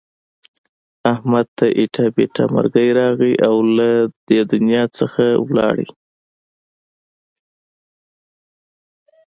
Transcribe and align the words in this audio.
احمد 1.13 1.47
ته 1.57 1.65
ایټه 1.79 2.05
بیټه 2.15 2.45
مرگی 2.55 2.89
راغی 2.99 3.33
او 3.47 3.55
له 3.77 3.89
دنیا 4.51 4.83
څخه 4.97 5.23
ولاړو. 5.45 5.89